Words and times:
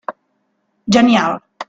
Genial. 0.95 1.41